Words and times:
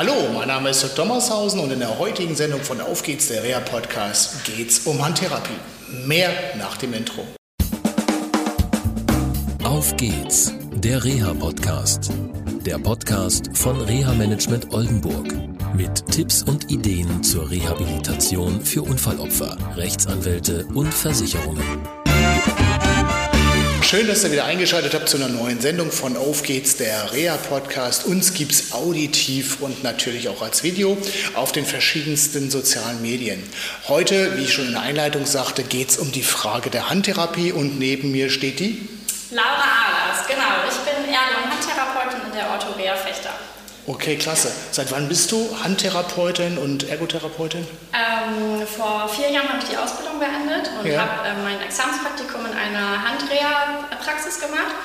Hallo, 0.00 0.14
mein 0.32 0.46
Name 0.46 0.70
ist 0.70 0.80
Dirk 0.80 0.94
Dommershausen 0.94 1.58
und 1.58 1.72
in 1.72 1.80
der 1.80 1.98
heutigen 1.98 2.36
Sendung 2.36 2.60
von 2.60 2.80
Auf 2.80 3.02
geht's, 3.02 3.26
der 3.26 3.42
Reha-Podcast, 3.42 4.44
geht's 4.44 4.86
um 4.86 5.04
Handtherapie. 5.04 5.58
Mehr 6.06 6.30
nach 6.56 6.76
dem 6.76 6.94
Intro. 6.94 7.26
Auf 9.64 9.96
geht's, 9.96 10.54
der 10.72 11.02
Reha-Podcast. 11.02 12.12
Der 12.64 12.78
Podcast 12.78 13.50
von 13.54 13.80
Reha-Management 13.80 14.72
Oldenburg. 14.72 15.34
Mit 15.74 16.06
Tipps 16.12 16.44
und 16.44 16.70
Ideen 16.70 17.24
zur 17.24 17.50
Rehabilitation 17.50 18.60
für 18.60 18.82
Unfallopfer, 18.82 19.56
Rechtsanwälte 19.74 20.64
und 20.74 20.94
Versicherungen. 20.94 21.97
Schön, 23.88 24.06
dass 24.06 24.22
ihr 24.22 24.30
wieder 24.30 24.44
eingeschaltet 24.44 24.92
habt 24.92 25.08
zu 25.08 25.16
einer 25.16 25.30
neuen 25.30 25.62
Sendung 25.62 25.90
von 25.90 26.18
Auf 26.18 26.42
geht's, 26.42 26.76
der 26.76 27.10
Rea-Podcast. 27.14 28.04
Uns 28.04 28.34
gibt 28.34 28.52
es 28.52 28.72
auditiv 28.72 29.62
und 29.62 29.82
natürlich 29.82 30.28
auch 30.28 30.42
als 30.42 30.62
Video 30.62 30.98
auf 31.32 31.52
den 31.52 31.64
verschiedensten 31.64 32.50
sozialen 32.50 33.00
Medien. 33.00 33.42
Heute, 33.88 34.36
wie 34.36 34.42
ich 34.42 34.52
schon 34.52 34.66
in 34.66 34.72
der 34.72 34.82
Einleitung 34.82 35.24
sagte, 35.24 35.62
geht 35.62 35.88
es 35.88 35.96
um 35.96 36.12
die 36.12 36.22
Frage 36.22 36.68
der 36.68 36.90
Handtherapie 36.90 37.50
und 37.50 37.78
neben 37.78 38.10
mir 38.10 38.28
steht 38.28 38.60
die 38.60 38.86
Laura 39.30 39.46
Ahlers, 39.46 40.26
genau. 40.28 40.68
Ich 40.68 40.76
bin 40.80 41.08
und 41.08 41.50
Handtherapeutin 41.50 42.26
in 42.26 42.36
der 42.36 42.50
Ortho 42.50 42.72
Rea 42.72 42.94
Fechter. 42.94 43.30
Okay, 43.88 44.16
klasse. 44.16 44.52
Seit 44.70 44.92
wann 44.92 45.08
bist 45.08 45.32
du 45.32 45.48
Handtherapeutin 45.64 46.58
und 46.58 46.90
Ergotherapeutin? 46.90 47.66
Ähm, 47.94 48.66
vor 48.66 49.08
vier 49.08 49.30
Jahren 49.30 49.48
habe 49.48 49.60
ich 49.62 49.70
die 49.70 49.78
Ausbildung 49.78 50.18
beendet 50.18 50.70
und 50.78 50.84
Ja. 50.86 51.00
habe 51.00 51.26
ähm, 51.26 51.42
mein 51.42 51.58
Examenspraktikum 51.62 52.44
in 52.44 52.52
einer 52.52 53.02
Handreha-Praxis 53.08 54.40
gemacht. 54.40 54.76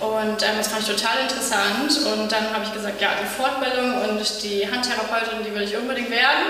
Und 0.00 0.40
ähm, 0.42 0.56
das 0.56 0.68
fand 0.68 0.88
ich 0.88 0.96
total 0.96 1.18
interessant. 1.28 1.92
Und 2.06 2.32
dann 2.32 2.50
habe 2.54 2.64
ich 2.64 2.72
gesagt, 2.72 3.02
ja, 3.02 3.10
die 3.20 3.26
Fortbildung 3.28 4.00
und 4.08 4.42
die 4.42 4.64
Handtherapeutin, 4.64 5.44
die 5.44 5.54
will 5.54 5.62
ich 5.68 5.76
unbedingt 5.76 6.08
werden. 6.10 6.48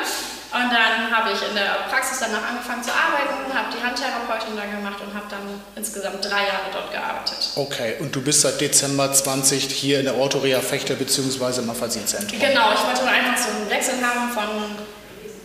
Und 0.51 0.73
dann 0.73 1.15
habe 1.15 1.31
ich 1.33 1.47
in 1.47 1.55
der 1.55 1.89
Praxis 1.91 2.21
danach 2.21 2.49
angefangen 2.49 2.83
zu 2.83 2.91
arbeiten, 2.91 3.53
habe 3.53 3.69
die 3.69 3.85
Handtherapeutin 3.85 4.57
da 4.57 4.65
gemacht 4.65 4.97
und 5.05 5.13
habe 5.13 5.27
dann 5.29 5.61
insgesamt 5.77 6.25
drei 6.25 6.49
Jahre 6.49 6.73
dort 6.73 6.91
gearbeitet. 6.91 7.51
Okay, 7.55 7.97
und 8.01 8.17
du 8.17 8.23
bist 8.23 8.41
seit 8.41 8.59
Dezember 8.59 9.13
20 9.13 9.65
hier 9.65 9.99
in 9.99 10.07
der 10.07 10.17
Orthorea 10.17 10.61
Fechter 10.61 10.95
bzw. 10.95 11.61
im 11.61 11.69
Aphasiezentrum. 11.69 12.39
Genau, 12.41 12.73
ich 12.73 12.83
wollte 12.83 13.07
einfach 13.07 13.37
so 13.37 13.51
einen 13.51 13.69
Wechsel 13.69 13.95
haben 14.01 14.33
von 14.33 14.87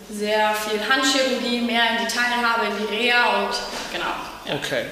sehr 0.10 0.54
viel 0.56 0.80
Handchirurgie, 0.88 1.62
mehr 1.62 1.84
in 1.92 2.06
die 2.06 2.14
Teilhabe, 2.14 2.68
in 2.68 2.88
die 2.88 2.96
Reha 2.96 3.44
und 3.44 3.54
genau. 3.92 4.58
Okay. 4.58 4.86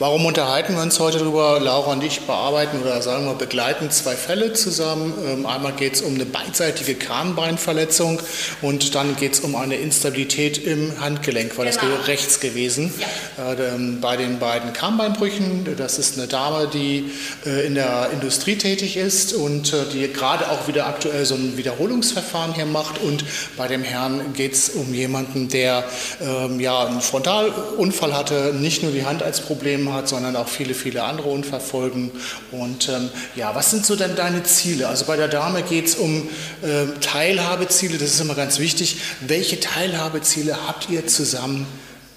Warum 0.00 0.26
unterhalten 0.26 0.74
wir 0.74 0.82
uns 0.82 0.98
heute 0.98 1.18
darüber? 1.18 1.60
Laura 1.60 1.92
und 1.92 2.02
ich 2.02 2.22
bearbeiten 2.22 2.80
oder 2.82 3.00
sagen 3.00 3.26
wir 3.26 3.34
begleiten 3.34 3.92
zwei 3.92 4.16
Fälle 4.16 4.52
zusammen. 4.52 5.14
Ähm, 5.24 5.46
Einmal 5.46 5.70
geht 5.72 5.94
es 5.94 6.02
um 6.02 6.16
eine 6.16 6.26
beidseitige 6.26 6.96
Kahnbeinverletzung 6.96 8.20
und 8.60 8.96
dann 8.96 9.14
geht 9.14 9.34
es 9.34 9.40
um 9.40 9.54
eine 9.54 9.76
Instabilität 9.76 10.58
im 10.58 10.98
Handgelenk, 11.00 11.56
war 11.56 11.64
das 11.64 11.78
Genau. 11.78 11.94
rechts 12.08 12.40
gewesen. 12.40 12.92
Äh, 13.38 13.52
ähm, 13.74 14.00
bei 14.00 14.16
den 14.16 14.40
beiden 14.40 14.72
Kahnbeinbrüchen, 14.72 15.76
das 15.76 16.00
ist 16.00 16.18
eine 16.18 16.26
Dame, 16.26 16.66
die 16.66 17.12
äh, 17.46 17.64
in 17.64 17.76
der 17.76 18.08
Industrie 18.12 18.56
tätig 18.56 18.96
ist 18.96 19.32
und 19.32 19.72
äh, 19.72 19.84
die 19.92 20.12
gerade 20.12 20.50
auch 20.50 20.66
wieder 20.66 20.88
aktuell 20.88 21.24
so 21.24 21.36
ein 21.36 21.56
Wiederholungsverfahren 21.56 22.52
hier 22.54 22.66
macht. 22.66 23.00
Und 23.00 23.24
bei 23.56 23.68
dem 23.68 23.84
Herrn 23.84 24.32
geht 24.32 24.54
es 24.54 24.70
um 24.70 24.92
jemanden, 24.92 25.48
der 25.48 25.84
ähm, 26.20 26.58
ja 26.58 26.84
einen 26.84 27.00
Frontalunfall 27.00 28.12
hatte, 28.12 28.52
nicht 28.58 28.82
nur 28.82 28.90
die 28.90 29.04
Hand 29.04 29.22
als 29.22 29.40
Problem 29.40 29.83
hat, 29.92 30.08
sondern 30.08 30.36
auch 30.36 30.48
viele, 30.48 30.74
viele 30.74 31.02
andere 31.02 31.28
Unfallfolgen. 31.28 32.10
Und 32.52 32.88
ähm, 32.88 33.10
ja, 33.36 33.54
was 33.54 33.70
sind 33.70 33.84
so 33.84 33.96
denn 33.96 34.16
deine 34.16 34.42
Ziele? 34.44 34.88
Also 34.88 35.04
bei 35.04 35.16
der 35.16 35.28
Dame 35.28 35.62
geht 35.62 35.86
es 35.86 35.96
um 35.96 36.28
äh, 36.62 36.86
Teilhabeziele, 37.00 37.98
das 37.98 38.14
ist 38.14 38.20
immer 38.20 38.34
ganz 38.34 38.58
wichtig. 38.58 38.96
Welche 39.20 39.60
Teilhabeziele 39.60 40.56
habt 40.66 40.88
ihr 40.88 41.06
zusammen 41.06 41.66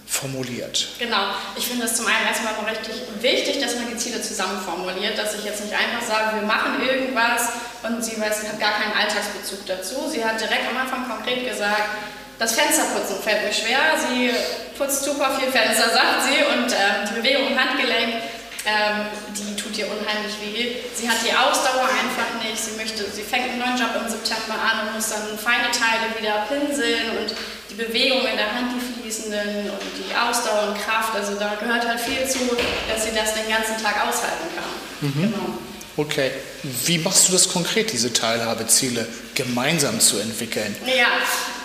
formuliert? 0.08 0.88
Genau, 1.00 1.32
ich 1.58 1.66
finde 1.66 1.86
es 1.86 1.96
zum 1.96 2.08
einen 2.08 2.26
erstmal 2.28 2.54
richtig 2.70 2.96
wichtig, 3.22 3.62
dass 3.62 3.76
man 3.76 3.92
die 3.92 3.98
Ziele 3.98 4.22
zusammen 4.22 4.60
formuliert, 4.62 5.18
dass 5.18 5.36
ich 5.36 5.44
jetzt 5.44 5.62
nicht 5.64 5.74
einfach 5.74 6.08
sage, 6.08 6.38
wir 6.38 6.48
machen 6.48 6.82
irgendwas 6.82 7.50
und 7.84 8.04
sie 8.04 8.20
weiß, 8.20 8.44
hat 8.48 8.60
gar 8.60 8.74
keinen 8.80 8.94
Alltagsbezug 8.94 9.66
dazu. 9.68 10.10
Sie 10.10 10.24
hat 10.24 10.40
direkt 10.40 10.70
am 10.70 10.78
Anfang 10.78 11.08
konkret 11.10 11.48
gesagt, 11.48 11.90
das 12.40 12.54
Fensterputzen 12.54 13.18
fällt 13.22 13.44
mir 13.44 13.54
schwer. 13.54 13.80
Sie 13.98 14.32
putzt 14.78 15.04
super 15.04 15.32
viel 15.40 15.52
Fenster, 15.52 15.90
sagt 15.90 16.24
sie, 16.24 16.44
und 16.46 16.72
ähm, 16.72 17.10
die 17.10 17.20
Bewegung 17.20 17.48
im 17.52 17.58
Handgelenk, 17.60 18.22
ähm, 18.68 19.08
die 19.32 19.56
tut 19.56 19.78
ihr 19.78 19.88
unheimlich 19.88 20.36
weh. 20.44 20.76
Sie 20.94 21.08
hat 21.10 21.18
die 21.24 21.32
Ausdauer 21.32 21.88
einfach 21.88 22.36
nicht. 22.44 22.58
Sie 22.60 22.76
möchte, 22.76 23.10
sie 23.10 23.24
fängt 23.24 23.50
einen 23.50 23.60
neuen 23.60 23.78
Job 23.78 23.96
im 23.96 24.10
September 24.10 24.60
an 24.60 24.88
und 24.88 24.96
muss 24.96 25.10
dann 25.10 25.38
feine 25.40 25.72
Teile 25.72 26.12
wieder 26.20 26.46
pinseln 26.52 27.18
und 27.18 27.34
die 27.70 27.76
Bewegung 27.76 28.28
in 28.28 28.36
der 28.36 28.52
Hand, 28.52 28.76
die 28.76 28.84
fließenden 28.84 29.72
und 29.72 29.92
die 29.96 30.12
Ausdauer 30.12 30.74
und 30.74 30.82
Kraft. 30.84 31.16
Also 31.16 31.36
da 31.40 31.56
gehört 31.56 31.88
halt 31.88 32.00
viel 32.00 32.28
zu, 32.28 32.40
dass 32.92 33.06
sie 33.06 33.16
das 33.16 33.36
den 33.36 33.48
ganzen 33.48 33.82
Tag 33.82 34.04
aushalten 34.04 34.52
kann. 34.52 35.14
Genau. 35.16 35.58
Okay, 35.98 36.30
wie 36.86 37.00
machst 37.00 37.28
du 37.28 37.32
das 37.32 37.50
konkret, 37.50 37.92
diese 37.92 38.14
Teilhabeziele 38.14 39.08
gemeinsam 39.34 40.00
zu 40.00 40.20
entwickeln? 40.20 40.76
Ja, 40.86 41.10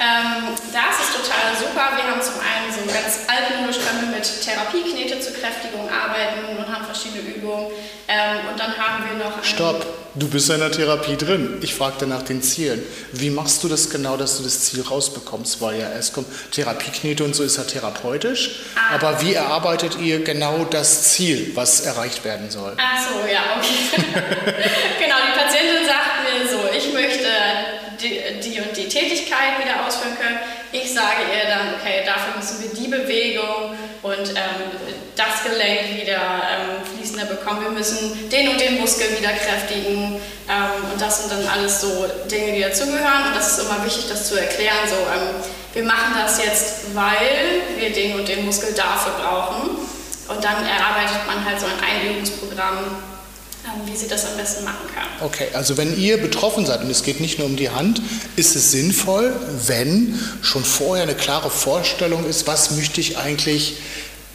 ähm, 0.00 0.56
das 0.72 1.04
ist 1.04 1.12
total 1.12 1.53
super. 1.59 1.93
Wir 1.97 2.04
haben 2.10 2.22
zum 2.22 2.41
einen 2.41 2.72
so 2.72 2.81
ganz 2.88 3.28
altmodisch 3.28 3.76
können 3.84 4.09
wir 4.09 4.16
mit 4.16 4.25
Therapieknete 4.25 5.20
zur 5.20 5.34
Kräftigung 5.34 5.87
arbeiten 5.91 6.51
verschiedene 6.92 7.34
Übungen. 7.34 7.66
Ähm, 8.08 8.48
und 8.50 8.60
dann 8.60 8.76
haben 8.76 9.04
wir 9.08 9.25
noch... 9.25 9.42
Stopp, 9.42 9.86
du 10.14 10.28
bist 10.28 10.50
in 10.50 10.60
der 10.60 10.70
Therapie 10.70 11.16
drin. 11.16 11.58
Ich 11.62 11.75
fragte 11.75 12.06
nach 12.06 12.22
den 12.22 12.42
Zielen. 12.42 12.82
Wie 13.12 13.30
machst 13.30 13.64
du 13.64 13.69
das 13.69 13.91
genau, 13.91 14.16
dass 14.16 14.36
du 14.36 14.42
das 14.42 14.60
Ziel 14.60 14.82
rausbekommst? 14.82 15.60
Weil 15.60 15.81
ja 15.81 15.91
erst 15.91 16.12
kommt 16.12 16.28
Therapieknete 16.52 17.25
und 17.25 17.34
so 17.34 17.42
ist 17.42 17.56
ja 17.56 17.64
therapeutisch. 17.64 18.60
Ah. 18.76 18.94
Aber 18.97 19.22
wie 19.22 19.34
erarbeitet 19.34 19.98
ihr 19.98 20.22
genau 20.22 20.64
das 20.64 21.12
Ziel, 21.12 21.52
was 21.54 21.81
erreicht 21.81 22.25
werden 22.25 22.50
soll? 22.50 22.76
Ach 22.76 22.98
so, 23.00 23.26
ja, 23.26 23.41
okay. 23.56 24.04
genau, 25.02 25.16
die 25.26 25.38
Patientin 25.38 25.86
sagt 25.86 26.22
mir 26.25 26.48
so, 26.48 26.58
ich 26.76 26.92
möchte 26.92 27.28
die, 28.00 28.41
die 28.41 28.60
und 28.60 28.76
die 28.76 28.88
Tätigkeit 28.88 29.58
wieder 29.58 29.86
ausführen 29.86 30.16
können. 30.20 30.38
Ich 30.72 30.92
sage 30.92 31.22
ihr 31.32 31.48
dann, 31.48 31.75
okay, 31.75 32.02
dafür 32.04 32.36
müssen 32.36 32.62
wir 32.62 32.70
die 32.75 32.88
Bewegung 32.88 33.76
und 34.19 34.28
ähm, 34.31 34.62
das 35.17 35.43
Gelenk 35.45 36.00
wieder 36.00 36.17
ähm, 36.17 36.84
fließender 36.97 37.27
bekommen. 37.27 37.62
Wir 37.62 37.71
müssen 37.71 38.28
den 38.31 38.49
und 38.49 38.61
den 38.61 38.78
Muskel 38.81 39.06
wieder 39.19 39.33
kräftigen. 39.33 40.21
Ähm, 40.49 40.93
und 40.93 41.00
das 41.00 41.21
sind 41.21 41.33
dann 41.33 41.47
alles 41.47 41.81
so 41.81 42.06
Dinge, 42.31 42.53
die 42.53 42.61
dazugehören. 42.62 43.28
Und 43.28 43.37
das 43.37 43.59
ist 43.59 43.67
immer 43.67 43.84
wichtig, 43.84 44.05
das 44.09 44.28
zu 44.28 44.37
erklären. 44.37 44.89
So, 44.89 44.97
ähm, 44.97 45.43
wir 45.75 45.84
machen 45.84 46.15
das 46.23 46.43
jetzt, 46.43 46.95
weil 46.95 47.62
wir 47.78 47.91
den 47.91 48.19
und 48.19 48.28
den 48.28 48.45
Muskel 48.45 48.73
dafür 48.75 49.12
brauchen. 49.12 49.71
Und 50.29 50.44
dann 50.44 50.65
erarbeitet 50.65 51.27
man 51.27 51.44
halt 51.44 51.61
so 51.61 51.67
ein 51.67 51.73
Einübungsprogramm, 51.83 52.79
ähm, 53.65 53.83
wie 53.87 53.97
sie 53.97 54.09
das 54.09 54.25
am 54.25 54.37
besten 54.37 54.65
machen 54.65 54.89
kann. 54.94 55.06
Okay, 55.21 55.49
also 55.53 55.77
wenn 55.77 55.97
ihr 55.99 56.17
betroffen 56.17 56.65
seid 56.65 56.81
und 56.81 56.91
es 56.91 57.03
geht 57.03 57.21
nicht 57.21 57.39
nur 57.39 57.47
um 57.47 57.56
die 57.56 57.71
Hand, 57.71 58.00
ist 58.37 58.56
es 58.56 58.71
sinnvoll, 58.71 59.34
wenn 59.67 60.19
schon 60.43 60.65
vorher 60.65 61.03
eine 61.03 61.15
klare 61.15 61.50
Vorstellung 61.50 62.27
ist, 62.27 62.47
was 62.47 62.73
möchte 62.73 63.00
ich 63.00 63.19
eigentlich 63.19 63.77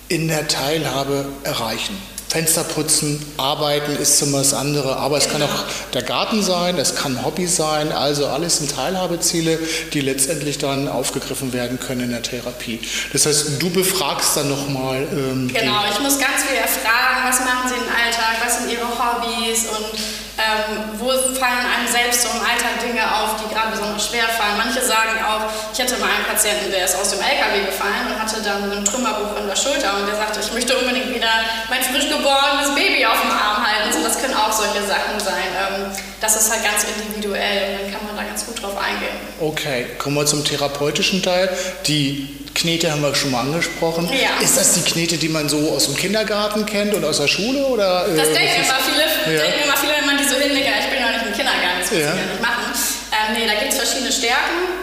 in 0.09 0.27
der 0.27 0.47
Teilhabe 0.47 1.25
erreichen. 1.43 1.97
Fenster 2.29 2.65
putzen, 2.65 3.25
arbeiten 3.37 3.95
ist 3.95 4.21
immer 4.21 4.39
das 4.39 4.53
andere, 4.53 4.97
aber 4.97 5.17
es 5.17 5.29
kann 5.29 5.41
auch 5.41 5.63
der 5.93 6.01
Garten 6.01 6.43
sein, 6.43 6.77
es 6.77 6.93
kann 6.95 7.23
Hobby 7.23 7.47
sein, 7.47 7.93
also 7.93 8.27
alles 8.27 8.57
sind 8.57 8.75
Teilhabeziele, 8.75 9.57
die 9.93 10.01
letztendlich 10.01 10.57
dann 10.57 10.89
aufgegriffen 10.89 11.53
werden 11.53 11.79
können 11.79 12.01
in 12.01 12.11
der 12.11 12.21
Therapie. 12.21 12.81
Das 13.13 13.25
heißt, 13.25 13.61
du 13.61 13.69
befragst 13.69 14.35
dann 14.35 14.49
nochmal 14.49 15.07
ähm, 15.13 15.47
Genau, 15.53 15.81
ich 15.89 15.99
muss 16.01 16.19
ganz 16.19 16.43
viel 16.45 16.57
erfragen, 16.57 17.23
was 17.23 17.39
machen 17.39 17.69
sie 17.69 17.75
im 17.75 17.87
Alltag, 17.87 18.43
was 18.43 18.57
sind 18.59 18.71
ihre 18.73 18.85
Hobbys 18.85 19.67
und 19.69 19.97
ähm, 20.37 20.99
wo 20.99 21.09
fallen 21.33 21.65
einem 21.65 21.87
selbst 21.89 22.21
so 22.21 22.29
im 22.29 22.41
Alltag 22.45 22.77
Dinge 22.77 23.01
auf, 23.01 23.41
die 23.41 23.49
gerade 23.49 23.71
besonders 23.71 24.05
schwer 24.05 24.29
fallen. 24.37 24.57
Manche 24.57 24.85
sagen 24.85 25.17
auch, 25.25 25.49
ich 25.73 25.79
hatte 25.81 25.97
mal 25.97 26.13
einen 26.13 26.25
Patienten, 26.29 26.69
der 26.69 26.85
ist 26.85 26.95
aus 26.95 27.09
dem 27.09 27.21
LKW 27.21 27.65
gefallen 27.65 28.16
dann 28.47 28.71
einen 28.71 28.85
Trümmerbruch 28.85 29.37
in 29.39 29.47
der 29.47 29.55
Schulter 29.55 29.93
und 29.99 30.07
der 30.07 30.15
sagte, 30.15 30.39
ich 30.39 30.51
möchte 30.53 30.75
unbedingt 30.77 31.13
wieder 31.13 31.29
mein 31.69 31.83
frisch 31.83 32.07
geborenes 32.09 32.73
Baby 32.73 33.05
auf 33.05 33.19
dem 33.21 33.31
Arm 33.31 33.61
halten. 33.67 33.91
So, 33.93 34.01
das 34.03 34.19
können 34.19 34.33
auch 34.33 34.51
solche 34.51 34.81
Sachen 34.87 35.19
sein. 35.19 35.51
Ähm, 35.53 35.91
das 36.21 36.35
ist 36.35 36.49
halt 36.51 36.63
ganz 36.63 36.85
individuell 36.87 37.75
und 37.77 37.83
dann 37.83 37.91
kann 37.93 38.07
man 38.07 38.15
da 38.17 38.23
ganz 38.23 38.45
gut 38.45 38.61
drauf 38.63 38.75
eingehen. 38.77 39.15
Okay, 39.39 39.85
kommen 39.99 40.15
wir 40.15 40.25
zum 40.25 40.43
therapeutischen 40.43 41.21
Teil. 41.21 41.49
Die 41.85 42.33
Knete 42.55 42.89
haben 42.91 43.01
wir 43.03 43.13
schon 43.13 43.29
mal 43.31 43.41
angesprochen. 43.41 44.09
Ja. 44.09 44.41
Ist 44.41 44.57
das 44.57 44.73
die 44.73 44.81
Knete, 44.81 45.17
die 45.17 45.29
man 45.29 45.47
so 45.47 45.71
aus 45.71 45.85
dem 45.85 45.95
Kindergarten 45.95 46.65
kennt 46.65 46.93
und 46.95 47.05
aus 47.05 47.19
der 47.19 47.27
Schule? 47.27 47.63
Oder, 47.67 48.07
äh, 48.07 48.15
Das 48.17 48.33
denken 48.33 48.63
immer 48.63 48.79
viele, 48.81 49.37
Ja. 49.37 49.43
denken 49.43 49.59
immer 49.65 49.77
viele, 49.77 49.93
wenn 49.99 50.05
man 50.07 50.17
die 50.17 50.23
so 50.23 50.35
hinlegt, 50.35 50.65
ich 50.79 50.89
bin 50.89 50.99
ja 50.99 51.11
nicht 51.11 51.25
im 51.27 51.33
Kindergarten, 51.33 51.79
das 51.81 51.91
muss 51.91 51.99
Ja. 52.01 52.13
ich 52.15 52.19
ja 52.19 52.25
nicht 52.33 52.41
machen. 52.41 52.65
Ähm, 53.13 53.33
nee, 53.37 53.45
da 53.45 53.53
gibt 53.59 53.73
es 53.73 53.77
verschiedene 53.77 54.11
Stärken. 54.11 54.76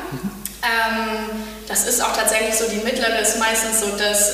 Das 1.74 1.88
ist 1.88 2.00
auch 2.00 2.12
tatsächlich 2.12 2.54
so, 2.54 2.68
die 2.68 2.76
mittlere 2.76 3.18
ist 3.18 3.36
meistens 3.40 3.80
so 3.80 3.96
das, 3.98 4.30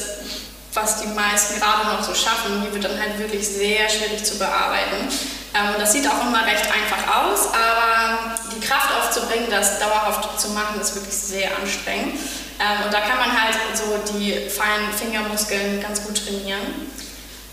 was 0.75 1.01
die 1.01 1.09
meisten 1.09 1.59
gerade 1.59 1.89
noch 1.89 2.03
so 2.03 2.15
schaffen. 2.15 2.63
Die 2.63 2.75
wird 2.75 2.85
dann 2.85 3.01
halt 3.01 3.19
wirklich 3.19 3.49
sehr 3.49 3.89
schwierig 3.89 4.23
zu 4.23 4.37
bearbeiten. 4.37 5.09
Ähm, 5.55 5.75
das 5.79 5.93
sieht 5.93 6.07
auch 6.07 6.21
immer 6.21 6.45
recht 6.45 6.67
einfach 6.67 7.25
aus, 7.25 7.49
aber 7.49 8.37
die 8.55 8.61
Kraft 8.61 8.91
aufzubringen, 8.93 9.49
das 9.49 9.79
dauerhaft 9.79 10.39
zu 10.39 10.51
machen, 10.51 10.79
ist 10.83 10.95
wirklich 10.95 11.15
sehr 11.15 11.57
anstrengend. 11.57 12.21
Ähm, 12.61 12.85
und 12.85 12.93
da 12.93 13.01
kann 13.01 13.17
man 13.17 13.33
halt 13.33 13.57
so 13.73 14.13
die 14.13 14.51
feinen 14.51 14.93
Fingermuskeln 14.93 15.81
ganz 15.81 16.05
gut 16.05 16.23
trainieren. 16.23 16.93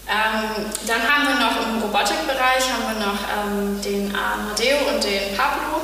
Ähm, 0.06 0.66
dann 0.86 1.02
haben 1.02 1.28
wir 1.30 1.36
noch 1.40 1.66
im 1.66 1.82
Robotikbereich 1.82 2.64
haben 2.74 3.00
wir 3.00 3.06
noch 3.06 3.20
ähm, 3.24 3.82
den 3.82 4.14
Amadeo 4.14 4.94
und 4.94 5.02
den 5.02 5.34
Pablo. 5.38 5.80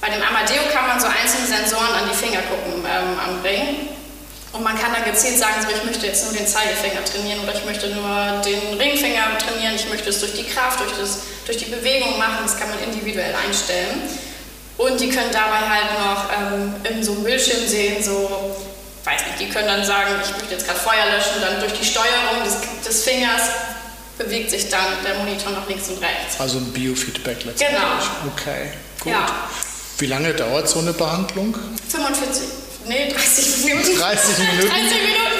Bei 0.00 0.08
dem 0.08 0.22
Amadeo 0.22 0.62
kann 0.72 0.88
man 0.88 0.98
so 0.98 1.06
einzelne 1.06 1.46
Sensoren 1.46 1.92
an 1.92 2.08
die 2.10 2.16
Fingerkuppen 2.16 2.84
ähm, 2.84 3.18
anbringen. 3.20 3.88
Und 4.52 4.64
man 4.64 4.76
kann 4.76 4.92
dann 4.92 5.04
gezielt 5.04 5.38
sagen, 5.38 5.62
so, 5.62 5.68
ich 5.68 5.84
möchte 5.84 6.06
jetzt 6.06 6.24
nur 6.24 6.32
den 6.32 6.46
Zeigefinger 6.46 7.04
trainieren 7.04 7.40
oder 7.40 7.54
ich 7.54 7.64
möchte 7.64 7.88
nur 7.88 8.42
den 8.44 8.80
Ringfinger 8.80 9.38
trainieren, 9.38 9.76
ich 9.76 9.88
möchte 9.88 10.10
es 10.10 10.18
durch 10.18 10.32
die 10.32 10.44
Kraft, 10.44 10.80
durch, 10.80 10.90
das, 10.98 11.20
durch 11.46 11.58
die 11.58 11.66
Bewegung 11.66 12.18
machen, 12.18 12.38
das 12.42 12.58
kann 12.58 12.68
man 12.68 12.82
individuell 12.82 13.32
einstellen. 13.46 14.02
Und 14.76 14.98
die 14.98 15.10
können 15.10 15.30
dabei 15.30 15.60
halt 15.68 15.92
noch 16.00 16.24
ähm, 16.32 16.74
in 16.82 17.04
so 17.04 17.12
einem 17.12 17.24
Bildschirm 17.24 17.64
sehen, 17.66 18.02
so 18.02 18.56
weiß 19.04 19.26
nicht, 19.26 19.40
die 19.40 19.48
können 19.50 19.68
dann 19.68 19.84
sagen, 19.84 20.14
ich 20.24 20.32
möchte 20.32 20.54
jetzt 20.54 20.66
gerade 20.66 20.80
Feuer 20.80 21.06
löschen, 21.14 21.40
dann 21.40 21.60
durch 21.60 21.72
die 21.72 21.84
Steuerung 21.84 22.42
des, 22.44 22.56
des 22.84 23.04
Fingers 23.04 23.42
bewegt 24.18 24.50
sich 24.50 24.68
dann 24.68 24.86
der 25.04 25.14
Monitor 25.14 25.52
nach 25.52 25.68
links 25.68 25.88
und 25.88 26.02
rechts. 26.02 26.40
Also 26.40 26.58
ein 26.58 26.72
Biofeedback 26.72 27.44
letztendlich. 27.44 27.80
Genau. 27.80 28.32
Okay, 28.34 28.72
gut. 29.00 29.12
Ja. 29.12 29.26
Wie 30.00 30.06
lange 30.06 30.32
dauert 30.32 30.66
so 30.66 30.78
eine 30.78 30.94
Behandlung? 30.94 31.54
45, 31.88 32.42
nee, 32.88 33.12
30 33.12 33.64
Minuten. 33.66 33.98
30 33.98 34.38
Minuten? 34.38 34.68
30 34.68 34.92
Minuten. 35.02 35.39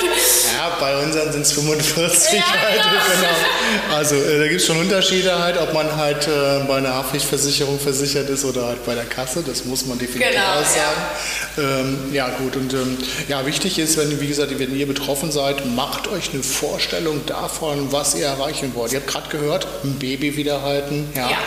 Ja, 0.56 0.76
bei 0.80 0.96
unseren 1.02 1.32
sind 1.32 1.42
es 1.42 1.52
45 1.52 2.32
Ja, 2.34 2.44
halt, 2.60 2.80
genau. 2.82 3.94
Also 3.96 4.16
äh, 4.16 4.38
da 4.38 4.48
gibt 4.48 4.60
es 4.60 4.66
schon 4.66 4.78
Unterschiede 4.78 5.38
halt, 5.38 5.58
ob 5.58 5.72
man 5.72 5.94
halt 5.96 6.26
äh, 6.26 6.60
bei 6.66 6.76
einer 6.76 6.94
Haftpflichtversicherung 6.94 7.78
versichert 7.78 8.28
ist 8.28 8.44
oder 8.44 8.66
halt 8.66 8.84
bei 8.84 8.94
der 8.94 9.04
Kasse, 9.04 9.42
das 9.46 9.64
muss 9.64 9.86
man 9.86 9.98
definitiv 9.98 10.32
Genau, 10.32 10.60
aussagen. 10.60 11.00
Ähm, 11.58 12.12
ja 12.14 12.28
gut, 12.30 12.56
und 12.56 12.72
ähm, 12.74 12.98
ja, 13.28 13.44
wichtig 13.46 13.78
ist, 13.78 13.96
wenn, 13.96 14.20
wie 14.20 14.26
gesagt, 14.28 14.56
wenn 14.58 14.76
ihr 14.76 14.86
betroffen 14.86 15.30
seid, 15.32 15.64
macht 15.74 16.08
euch 16.08 16.30
eine 16.32 16.42
Vorstellung 16.42 17.24
davon, 17.26 17.92
was 17.92 18.14
ihr 18.14 18.26
erreichen 18.26 18.72
wollt. 18.74 18.92
Ihr 18.92 19.00
habt 19.00 19.08
gerade 19.10 19.28
gehört, 19.28 19.66
ein 19.84 19.98
Baby 19.98 20.36
wieder 20.36 20.62
halten, 20.62 21.10
ja, 21.14 21.30
Ja. 21.30 21.38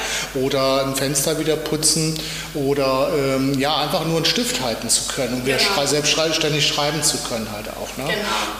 oder 0.42 0.86
ein 0.86 0.96
Fenster 0.96 1.40
wieder 1.40 1.56
putzen 1.56 2.20
oder 2.54 3.10
ähm, 3.18 3.58
ja, 3.60 3.78
einfach 3.78 4.06
nur 4.06 4.18
einen 4.18 4.26
Stift 4.26 4.62
halten 4.62 4.90
zu 4.90 5.04
können 5.08 5.36
und 5.36 5.46
wieder 5.46 5.58
Genau. 5.58 5.86
selbstständig 5.86 6.66
schreiben 6.68 7.02
zu 7.04 7.18
können 7.30 7.48
halt 7.52 7.68
auch. 7.70 7.98
Ne? 7.98 8.06
Genau. 8.14 8.14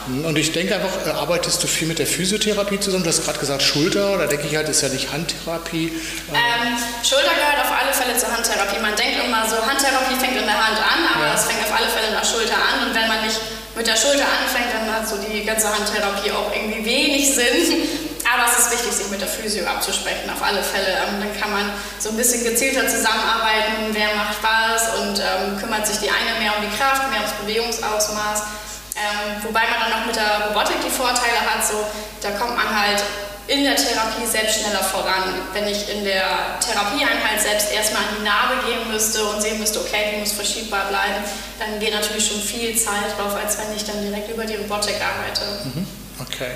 Und 0.06 0.36
ich 0.36 0.52
denke 0.52 0.74
einfach, 0.74 1.06
äh, 1.06 1.10
arbeitest 1.10 1.62
du 1.62 1.66
viel 1.66 1.88
mit 1.88 1.98
der 1.98 2.06
Physiotherapie 2.06 2.78
zusammen? 2.78 3.04
Du 3.04 3.08
hast 3.08 3.24
gerade 3.24 3.38
gesagt 3.38 3.62
Schulter, 3.62 4.18
da 4.18 4.26
denke 4.26 4.46
ich 4.46 4.54
halt, 4.56 4.68
ist 4.68 4.82
ja 4.82 4.88
nicht 4.90 5.10
Handtherapie. 5.12 5.92
Ähm, 6.28 6.76
Schulter 7.02 7.32
gehört 7.32 7.64
auf 7.64 7.72
alle 7.72 7.92
Fälle 7.92 8.16
zur 8.18 8.28
Handtherapie. 8.30 8.80
Man 8.82 8.94
denkt 8.96 9.24
immer 9.24 9.48
so, 9.48 9.56
Handtherapie 9.64 10.16
fängt 10.20 10.36
in 10.36 10.44
der 10.44 10.60
Hand 10.60 10.76
an, 10.76 11.00
aber 11.16 11.26
Ja. 11.26 11.34
es 11.34 11.44
fängt 11.44 11.64
auf 11.64 11.72
alle 11.72 11.88
Fälle 11.88 12.08
in 12.12 12.16
der 12.20 12.24
Schulter 12.24 12.56
an. 12.56 12.88
Und 12.88 12.94
wenn 12.94 13.08
man 13.08 13.24
nicht 13.24 13.40
mit 13.76 13.86
der 13.86 13.96
Schulter 13.96 14.28
anfängt, 14.28 14.68
dann 14.76 14.92
hat 14.92 15.08
so 15.08 15.16
die 15.16 15.42
ganze 15.44 15.72
Handtherapie 15.72 16.30
auch 16.32 16.52
irgendwie 16.54 16.84
wenig 16.84 17.34
Sinn. 17.34 17.88
Aber 18.24 18.44
es 18.50 18.58
ist 18.58 18.72
wichtig, 18.72 18.92
sich 18.92 19.08
mit 19.10 19.20
der 19.20 19.28
Physio 19.28 19.64
abzusprechen, 19.66 20.28
auf 20.32 20.42
alle 20.42 20.62
Fälle. 20.62 20.96
Ähm, 21.00 21.20
dann 21.20 21.32
kann 21.40 21.52
man 21.52 21.70
so 22.00 22.08
ein 22.08 22.16
bisschen 22.16 22.42
gezielter 22.42 22.88
zusammenarbeiten, 22.88 23.92
wer 23.92 24.16
macht 24.16 24.36
was 24.40 24.88
und 25.00 25.20
ähm, 25.20 25.60
kümmert 25.60 25.86
sich 25.86 25.98
die 25.98 26.08
eine 26.08 26.40
mehr 26.40 26.52
um 26.56 26.64
die 26.64 26.74
Kraft, 26.76 27.08
mehr 27.10 27.20
ums 27.20 27.36
Bewegungsausmaß. 27.44 28.42
Ähm, 29.04 29.36
wobei 29.42 29.68
man 29.68 29.84
dann 29.84 30.00
noch 30.00 30.06
mit 30.06 30.16
der 30.16 30.48
Robotik 30.48 30.80
die 30.80 30.90
Vorteile 30.90 31.44
hat, 31.44 31.60
so 31.60 31.84
da 32.22 32.30
kommt 32.30 32.56
man 32.56 32.64
halt 32.64 33.04
in 33.46 33.62
der 33.62 33.76
Therapie 33.76 34.24
selbst 34.24 34.60
schneller 34.60 34.82
voran. 34.82 35.34
Wenn 35.52 35.68
ich 35.68 35.88
in 35.90 36.04
der 36.04 36.58
Therapieeinheit 36.64 37.36
selbst 37.42 37.70
erstmal 37.70 38.02
an 38.02 38.08
die 38.18 38.24
Narbe 38.24 38.64
gehen 38.64 38.90
müsste 38.90 39.22
und 39.24 39.42
sehen 39.42 39.60
müsste, 39.60 39.80
okay, 39.80 40.14
die 40.14 40.20
muss 40.20 40.32
verschiebbar 40.32 40.88
bleiben, 40.88 41.20
dann 41.58 41.78
geht 41.78 41.92
natürlich 41.92 42.26
schon 42.26 42.40
viel 42.40 42.74
Zeit 42.76 43.12
drauf, 43.18 43.36
als 43.36 43.58
wenn 43.58 43.76
ich 43.76 43.84
dann 43.84 44.00
direkt 44.00 44.30
über 44.32 44.46
die 44.46 44.56
Robotik 44.56 44.96
arbeite. 44.96 45.44
Okay. 46.20 46.52